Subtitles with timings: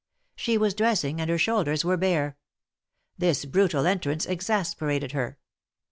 [0.35, 2.35] She was dressing, and her shoulders were bare.
[3.19, 5.37] This brutal entrance ex asperated her.